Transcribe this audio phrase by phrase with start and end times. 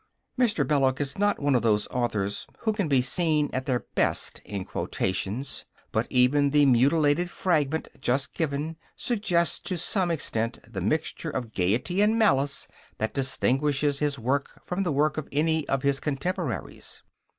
[0.35, 0.67] Mr.
[0.67, 4.65] Belloc is not one of those authors who can be seen at their best in
[4.65, 11.53] quotations, but even the mutilated fragment just given suggests to some extent the mixture of
[11.53, 12.67] gaiety and malice
[12.97, 17.03] that distinguishes his work from the work of any of his contemporaries.